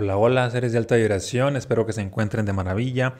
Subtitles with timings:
[0.00, 3.14] Hola, hola, seres de alta vibración, espero que se encuentren de maravilla,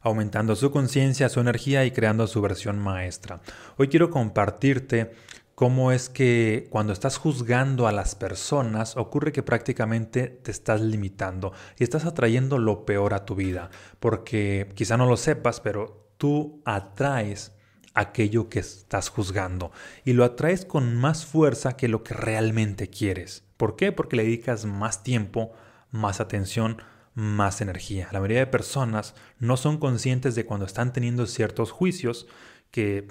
[0.00, 3.40] aumentando su conciencia, su energía y creando su versión maestra.
[3.76, 5.12] Hoy quiero compartirte
[5.54, 11.52] cómo es que cuando estás juzgando a las personas ocurre que prácticamente te estás limitando
[11.78, 13.70] y estás atrayendo lo peor a tu vida,
[14.00, 17.52] porque quizá no lo sepas, pero tú atraes
[17.94, 19.70] aquello que estás juzgando
[20.04, 23.44] y lo atraes con más fuerza que lo que realmente quieres.
[23.56, 23.92] ¿Por qué?
[23.92, 25.52] Porque le dedicas más tiempo
[25.94, 26.82] más atención,
[27.14, 28.08] más energía.
[28.10, 32.26] La mayoría de personas no son conscientes de cuando están teniendo ciertos juicios
[32.72, 33.06] que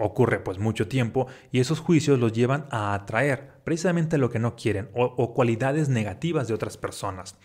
[0.00, 4.56] ocurre pues mucho tiempo y esos juicios los llevan a atraer precisamente lo que no
[4.56, 7.36] quieren o, cualidades negativas de otras personas.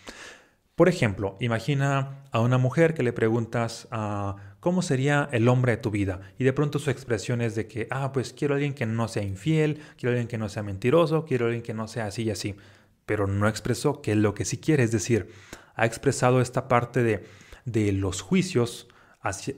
[0.74, 5.78] Por ejemplo, imagina a una mujer que le preguntas ah, cómo sería el hombre de
[5.78, 8.74] tu vida y de pronto su expresión es de que, ah, pues quiero a alguien
[8.74, 11.74] que no sea infiel, quiero a alguien que no sea mentiroso, quiero a alguien que
[11.74, 12.56] no sea así y así
[13.10, 15.32] pero no expresó que lo que sí quiere, es decir,
[15.74, 17.26] ha expresado esta parte de,
[17.64, 18.86] de los juicios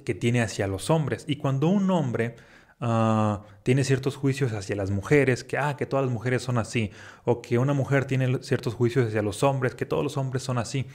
[0.06, 1.26] que tiene hacia los hombres.
[1.28, 2.36] Y cuando un hombre
[2.80, 6.92] ah, tiene ciertos juicios hacia las mujeres, que, ah, que todas las mujeres son así,
[7.26, 10.56] o que una mujer tiene ciertos juicios hacia los hombres, que todos los hombres son
[10.56, 10.86] así,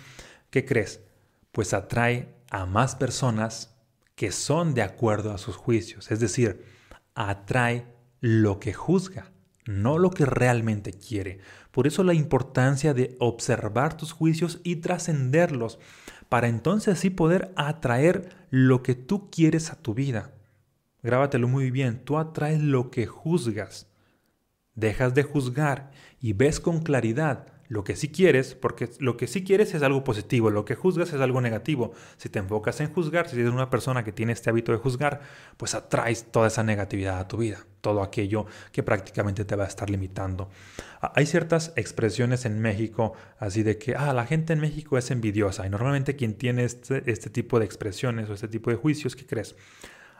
[0.49, 1.01] ¿qué crees?
[1.51, 3.77] Pues atrae a más personas
[4.15, 6.65] que son de acuerdo a sus juicios, es decir,
[7.13, 7.85] atrae
[8.19, 9.31] lo que juzga
[9.67, 11.39] no lo que realmente quiere.
[11.71, 15.79] Por eso la importancia de observar tus juicios y trascenderlos,
[16.29, 20.33] para entonces así poder atraer lo que tú quieres a tu vida.
[21.03, 23.87] Grábatelo muy bien, tú atraes lo que juzgas.
[24.75, 29.43] Dejas de juzgar y ves con claridad lo que sí quieres, porque lo que sí
[29.43, 31.91] quieres es algo positivo, lo que juzgas es algo negativo.
[32.17, 35.21] Si te enfocas en juzgar, si eres una persona que tiene este hábito de juzgar,
[35.57, 39.67] pues atraes toda esa negatividad a tu vida, todo aquello que prácticamente te va a
[39.67, 40.49] estar limitando.
[41.01, 45.11] Ah, hay ciertas expresiones en México así de que, ah, la gente en México es
[45.11, 49.15] envidiosa y normalmente quien tiene este, este tipo de expresiones o este tipo de juicios,
[49.15, 49.55] ¿qué crees?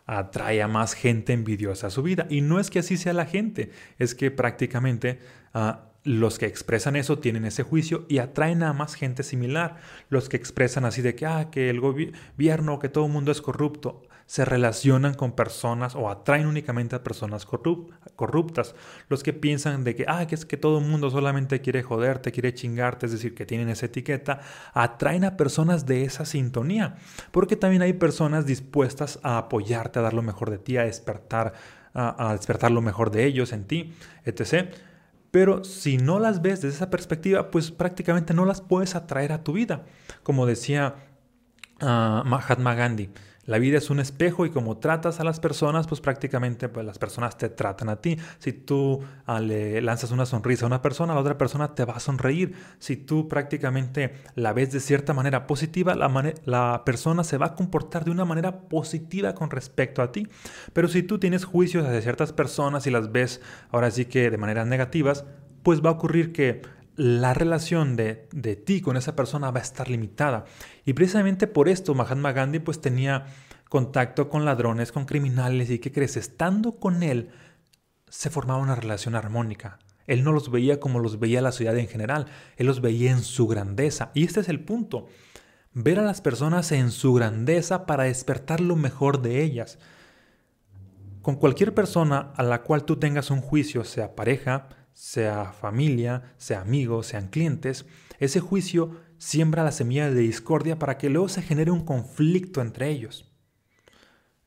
[0.09, 2.27] atrae a más gente envidiosa a su vida.
[2.29, 5.19] Y no es que así sea la gente, es que prácticamente
[5.53, 9.75] ah, los que expresan eso tienen ese juicio y atraen a más gente similar.
[10.09, 13.41] Los que expresan así de que, ah, que el gobierno, que todo el mundo es
[13.41, 18.73] corrupto, se relacionan con personas o atraen únicamente a personas corruptas.
[19.09, 22.31] Los que piensan de que, ah, que es que todo el mundo solamente quiere joderte,
[22.31, 24.39] quiere chingarte, es decir, que tienen esa etiqueta,
[24.73, 26.95] atraen a personas de esa sintonía.
[27.31, 31.51] Porque también hay personas dispuestas a apoyarte, a dar lo mejor de ti, a despertar,
[31.93, 33.93] a, a despertar lo mejor de ellos en ti,
[34.23, 34.71] etc.
[35.37, 39.43] Pero si no las ves desde esa perspectiva, pues prácticamente no las puedes atraer a
[39.43, 39.85] tu vida.
[40.23, 40.95] Como decía
[41.79, 43.11] ah, Mahatma Gandhi,
[43.47, 46.99] la vida es un espejo y como tratas a las personas, pues prácticamente pues, las
[46.99, 48.17] personas te tratan a ti.
[48.39, 51.93] Si tú ah, le lanzas una sonrisa a una persona, la otra persona te va
[51.93, 52.53] a sonreír.
[52.77, 57.55] Si tú prácticamente la ves de cierta manera positiva, la, la persona se va a
[57.55, 60.27] comportar de una manera positiva con respecto a ti.
[60.73, 63.41] Pero si tú tienes juicios hacia ciertas personas y las ves
[63.71, 65.23] ahora sí que de maneras negativas,
[65.63, 66.61] pues va a ocurrir que
[66.97, 70.45] la relación de, de, ti con esa persona va a estar limitada.
[70.83, 73.27] Y precisamente por esto Mahatma Gandhi pues tenía
[73.69, 77.29] contacto con ladrones, con criminales y que crees, estando con él
[78.09, 79.79] se formaba una relación armónica.
[80.07, 83.21] Él no los veía como los veía la ciudad en general, él los veía en
[83.21, 84.11] su grandeza.
[84.13, 85.07] Y este es el punto,
[85.73, 89.77] ver a las personas en su grandeza para despertar lo mejor de ellas.
[91.21, 96.61] Con cualquier persona a la cual tú tengas un juicio, sea pareja, sea familia, sea
[96.61, 97.85] amigos, sean clientes,
[98.17, 102.89] ese juicio siembra la semilla de discordia para que luego se genere un conflicto entre
[102.89, 103.31] ellos,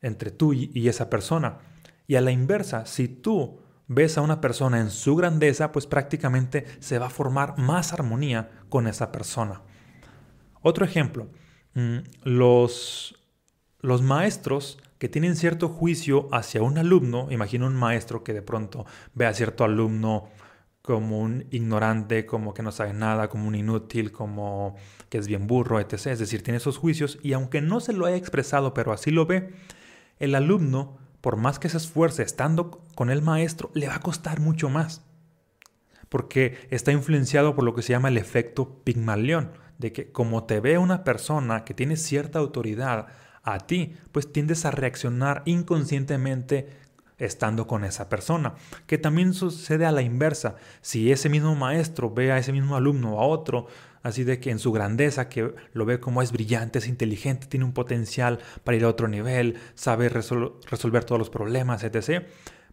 [0.01, 1.59] entre tú y esa persona.
[2.05, 6.65] Y a la inversa, si tú ves a una persona en su grandeza, pues prácticamente
[6.79, 9.61] se va a formar más armonía con esa persona.
[10.61, 11.29] Otro ejemplo,
[11.75, 13.15] mm, los,
[13.79, 18.85] los maestros que tienen cierto juicio hacia un alumno, imagino un maestro que de pronto
[19.15, 20.29] ve a cierto alumno
[20.83, 24.75] como un ignorante, como que no sabe nada, como un inútil, como
[25.09, 26.05] que es bien burro, etc.
[26.05, 29.25] Es decir, tiene esos juicios y aunque no se lo haya expresado, pero así lo
[29.25, 29.49] ve,
[30.19, 34.39] el alumno, por más que se esfuerce estando con el maestro, le va a costar
[34.39, 35.03] mucho más.
[36.09, 39.49] Porque está influenciado por lo que se llama el efecto Pigmalión,
[39.79, 43.07] de que como te ve una persona que tiene cierta autoridad
[43.43, 46.69] a ti, pues tiendes a reaccionar inconscientemente
[47.17, 48.55] estando con esa persona.
[48.87, 50.55] Que también sucede a la inversa.
[50.81, 53.67] Si ese mismo maestro ve a ese mismo alumno o a otro,
[54.03, 57.65] así de que en su grandeza, que lo ve como es brillante, es inteligente, tiene
[57.65, 62.25] un potencial para ir a otro nivel, sabe resolver todos los problemas, etc.,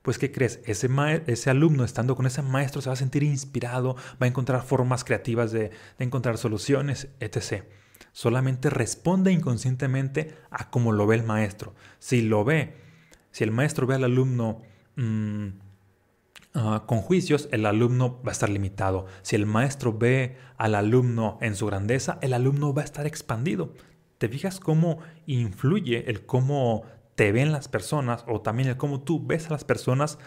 [0.03, 0.61] pues ¿qué crees?
[0.65, 0.89] Ese,
[1.27, 5.05] ese alumno estando con ese maestro se va a sentir inspirado, va a encontrar formas
[5.05, 7.65] creativas de, encontrar soluciones, etc.
[8.19, 11.77] Solamente responde inconscientemente a cómo lo ve el maestro.
[12.01, 12.75] Si lo ve,
[13.31, 14.61] si el maestro ve al alumno...
[14.97, 15.51] Mm,
[16.55, 19.07] ah, con juicios, el alumno va a estar limitado.
[19.23, 23.73] Si el maestro ve al alumno en su grandeza, el alumno va a estar expandido.
[24.19, 26.83] ¿Te fijas cómo influye el cómo
[27.15, 30.19] te ven las personas o también el cómo tú ves a las personas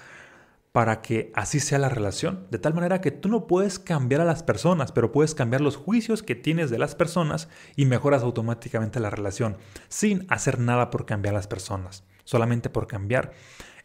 [0.71, 2.47] para que así sea la relación?
[2.49, 5.75] De tal manera que tú no puedes cambiar a las personas, pero puedes cambiar los
[5.75, 9.57] juicios que tienes de las personas y mejoras automáticamente la relación
[9.89, 13.33] sin hacer nada por cambiar a las personas, solamente por cambiar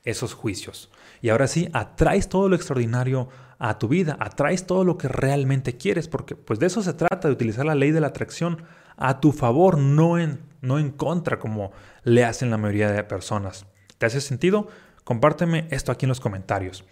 [0.05, 0.91] esos juicios.
[1.21, 3.29] Y ahora sí, atraes todo lo extraordinario
[3.59, 7.27] a tu vida, atraes todo lo que realmente quieres, porque pues de eso se trata,
[7.27, 8.63] de utilizar la ley de la atracción
[8.97, 11.73] a tu favor, no en, no en contra como
[12.05, 13.67] le hacen la mayoría de personas.
[13.99, 14.69] ¿Te hace sentido?
[15.07, 16.85] Compárteme esto aquí en los comentarios,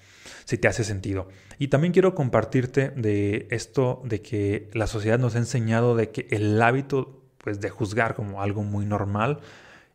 [0.45, 1.27] si te hace sentido.
[1.59, 6.29] Y también quiero compartirte de esto de que la sociedad nos ha enseñado de que
[6.31, 9.41] el hábito pues, de juzgar como algo muy normal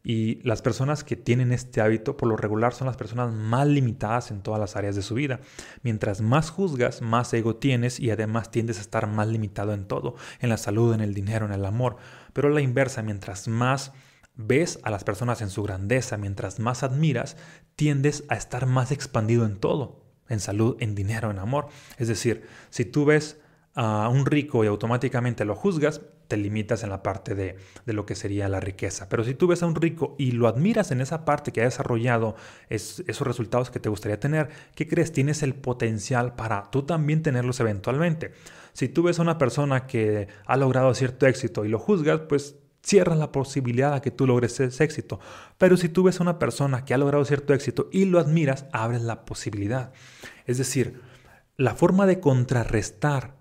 [0.04, 4.32] y las personas que tienen este hábito por lo regular son las personas más limitadas
[4.32, 5.40] en todas las áreas de su vida.
[5.84, 10.16] Mientras más juzgas, más ego tienes y además tiendes a estar más limitado en todo,
[10.42, 11.96] en la salud, en el dinero, en el amor.
[12.34, 13.94] Pero la inversa, mientras más
[14.40, 17.36] ves a las personas en su grandeza, mientras más admiras,
[17.76, 21.68] tiendes a estar más expandido en todo, en salud, en dinero, en amor.
[21.98, 23.38] Es decir, si tú ves
[23.76, 28.16] a un rico y automáticamente lo juzgas, te limitas en la parte de, lo que
[28.16, 29.10] sería la riqueza.
[29.10, 31.66] Pero si tú ves a un rico y lo admiras en esa parte que ha
[31.66, 32.36] desarrollado
[32.70, 35.12] esos resultados que te gustaría tener, ¿qué crees?
[35.12, 38.32] Tienes el potencial para tú también tenerlos eventualmente.
[38.72, 42.56] Si tú ves a una persona que ha logrado cierto éxito y lo juzgas, pues
[42.82, 45.20] cierra la posibilidad a que tú logres ese éxito.
[45.58, 48.66] Pero si tú ves a una persona que ha logrado cierto éxito y lo admiras,
[48.72, 49.92] abres la posibilidad.
[50.46, 51.02] Es decir,
[51.58, 53.36] la forma de contrarrestar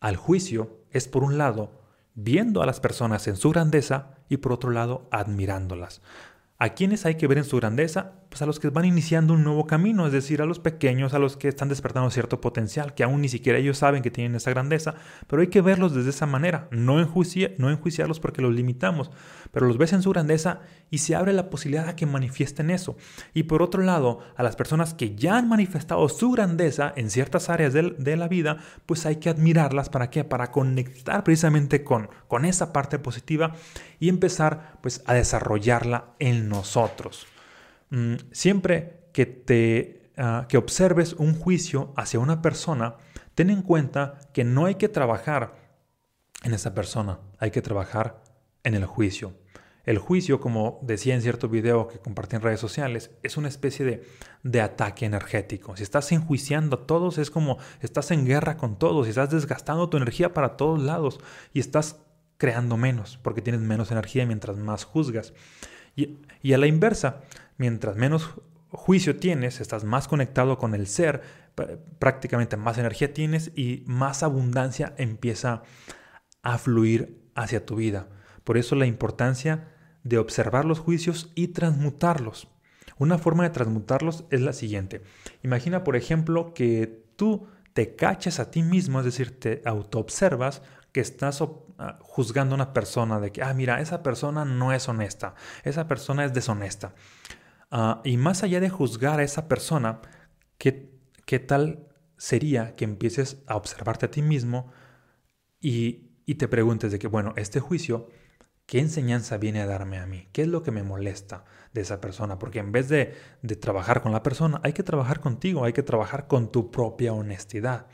[0.00, 1.80] al juicio es por un lado
[2.14, 6.02] viendo a las personas en su grandeza y por otro lado admirándolas.
[6.58, 8.21] ¿A quiénes hay que ver en su grandeza?
[8.32, 11.18] Pues a los que van iniciando un nuevo camino, es decir, a los pequeños, a
[11.18, 14.48] los que están despertando cierto potencial, que aún ni siquiera ellos saben que tienen esa
[14.48, 14.94] grandeza,
[15.26, 19.10] pero hay que verlos desde esa manera, no, no enjuiciarlos porque los limitamos,
[19.50, 22.96] pero los ves en su grandeza y se abre la posibilidad a que manifiesten eso.
[23.34, 27.50] Y por otro lado, a las personas que ya han manifestado su grandeza en ciertas
[27.50, 28.56] áreas de, la vida,
[28.86, 30.24] pues hay que admirarlas, ¿para qué?
[30.24, 33.52] Para conectar precisamente con, con esa parte positiva
[34.00, 37.26] y empezar pues a desarrollarla en nosotros.
[37.92, 42.96] Mm, siempre que te ah, que observes un juicio hacia una persona,
[43.34, 45.54] ten en cuenta que no hay que trabajar
[46.42, 48.24] en esa persona, hay que trabajar
[48.64, 49.34] en el juicio.
[49.84, 53.84] El juicio, como decía en cierto video que compartí en redes sociales, es una especie
[53.84, 54.04] de,
[54.42, 55.76] de, ataque energético.
[55.76, 59.90] Si estás enjuiciando a todos, es como estás en guerra con todos y estás desgastando
[59.90, 61.20] tu energía para todos lados
[61.52, 61.96] y estás
[62.38, 65.34] creando menos, porque tienes menos energía mientras más juzgas.
[65.96, 67.20] Y, a la inversa,
[67.58, 68.30] mientras menos
[68.70, 71.22] juicio tienes, estás más conectado con el ser,
[71.98, 75.62] prácticamente más energía tienes y más abundancia empieza
[76.42, 78.08] a fluir hacia tu vida.
[78.44, 79.68] Por eso la importancia
[80.02, 82.48] de observar los juicios y transmutarlos.
[82.98, 85.02] Una forma de transmutarlos es la siguiente.
[85.42, 90.62] Imagina, por ejemplo, que tú te caches a ti mismo, es decir, te autoobservas
[90.92, 91.42] que estás
[91.78, 95.88] ah, juzgando a una persona de que, ah, mira, esa persona no es honesta, esa
[95.88, 96.94] persona es deshonesta.
[97.70, 100.00] Ah, y más allá de juzgar a esa persona,
[100.58, 100.92] ¿qué,
[101.24, 101.88] ¿qué, tal
[102.18, 104.70] sería que empieces a observarte a ti mismo
[105.60, 108.08] y, y te preguntes de que, bueno, este juicio,
[108.66, 110.28] ¿qué enseñanza viene a darme a mí?
[110.32, 112.38] ¿Qué es lo que me molesta de esa persona?
[112.38, 115.82] Porque en vez de, de trabajar con la persona, hay que trabajar contigo, hay que
[115.82, 117.86] trabajar con tu propia honestidad.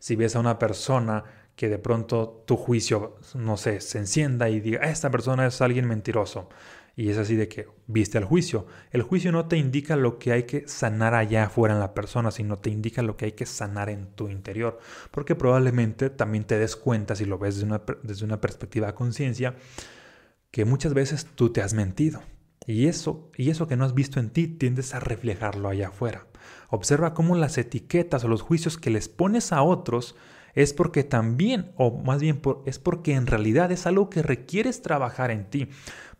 [0.00, 1.24] Si ves a una persona
[1.60, 5.86] que de pronto tu juicio, no sé, se encienda y diga, esta persona es alguien
[5.86, 6.48] mentiroso.
[6.96, 8.66] Y es así de que viste el juicio.
[8.92, 12.30] El juicio no te indica lo que hay que sanar allá afuera en la persona,
[12.30, 14.78] sino te indica lo que hay que sanar en tu interior.
[15.10, 18.94] Porque probablemente también te des cuenta, si lo ves desde una, desde una perspectiva de
[18.94, 19.54] conciencia,
[20.50, 22.22] que muchas veces tú te has mentido.
[22.66, 26.26] Y eso, y eso que no has visto en ti tiendes a reflejarlo allá afuera.
[26.70, 30.16] Observa cómo las etiquetas o los juicios que les pones a otros
[30.54, 35.30] es porque también, o más bien es porque en realidad es algo que requieres trabajar
[35.30, 35.68] en ti.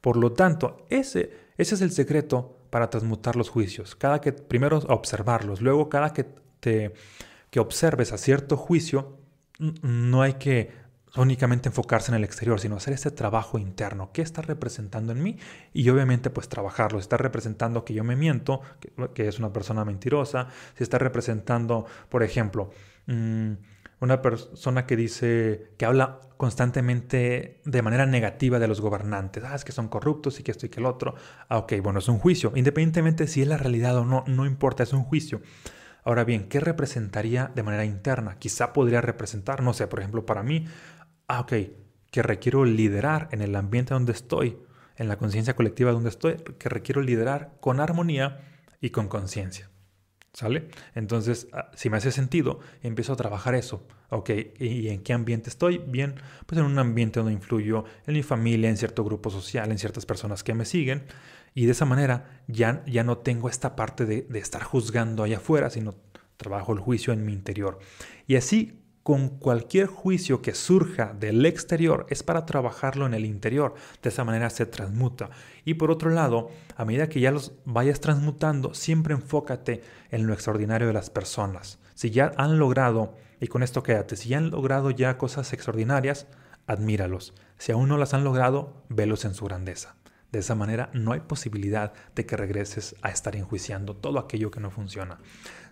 [0.00, 3.94] Por lo tanto, ese, ese es el secreto para transmutar los juicios.
[3.94, 6.24] Cada que, primero observarlos, luego cada que
[6.60, 6.92] te
[7.50, 9.18] que observes a cierto juicio,
[9.82, 10.70] no hay que
[11.16, 14.10] únicamente enfocarse en el exterior, sino hacer este trabajo interno.
[14.12, 15.36] ¿Qué está representando en mí?
[15.72, 16.98] Y obviamente pues trabajarlo.
[16.98, 18.62] Si está representando que yo me miento,
[19.12, 20.48] que, es una persona mentirosa.
[20.76, 22.70] Si está representando, por ejemplo,
[23.06, 23.52] mm,
[24.00, 29.44] una persona que dice, que habla constantemente de manera negativa de los gobernantes.
[29.44, 31.14] Ah, es que son corruptos y que esto y que el otro.
[31.48, 32.52] Ah, ok, bueno, es un juicio.
[32.54, 35.42] Independientemente si es la realidad o no, no importa, es un juicio.
[36.02, 38.38] Ahora bien, ¿qué representaría de manera interna?
[38.38, 40.66] Quizá podría representar, no sé, por ejemplo, para mí,
[41.28, 41.52] ah, ok,
[42.10, 44.58] que requiero liderar en el ambiente donde estoy,
[44.96, 48.40] en la conciencia colectiva donde estoy, que requiero liderar con armonía
[48.80, 49.69] y con conciencia.
[50.32, 50.68] ¿Sale?
[50.94, 53.86] Entonces, ah, si me hace sentido, empiezo a trabajar eso.
[54.10, 55.78] Ok, ¿y en qué ambiente estoy?
[55.78, 56.14] Bien,
[56.46, 60.06] pues en un ambiente donde influyo en mi familia, en cierto grupo social, en ciertas
[60.06, 61.04] personas que me siguen.
[61.54, 65.38] Y de esa manera ya, ya no tengo esta parte de, de estar juzgando allá
[65.38, 65.96] afuera, sino
[66.36, 67.78] trabajo el juicio en mi interior.
[68.26, 73.74] Y así con cualquier juicio que surja del exterior es para trabajarlo en el interior.
[74.02, 75.30] De esa manera se transmuta.
[75.64, 80.34] Y por otro lado, a medida que ya los vayas transmutando, siempre enfócate en lo
[80.34, 81.78] extraordinario de las personas.
[81.94, 86.26] Si ya han logrado, y con esto quédate, si ya han logrado ya cosas extraordinarias,
[86.66, 87.34] admíralos.
[87.58, 89.96] Si aún no las han logrado, velos en su grandeza.
[90.32, 94.60] De esa manera no hay posibilidad de que regreses a estar enjuiciando todo aquello que
[94.60, 95.18] no funciona.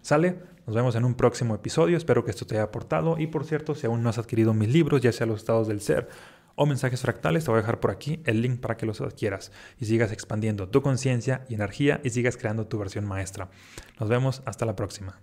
[0.03, 0.41] ¿Sale?
[0.67, 1.97] Nos vemos en un próximo episodio.
[1.97, 3.19] Espero que esto te haya aportado.
[3.19, 5.81] Y por cierto, si aún no has adquirido mis libros, ya sea los estados del
[5.81, 6.09] ser
[6.59, 9.53] o mensajes fractales, te voy a dejar por aquí el link para que los adquieras
[9.79, 13.49] y sigas expandiendo tu conciencia y energía y sigas creando tu versión maestra.
[14.01, 15.21] Nos vemos hasta la próxima.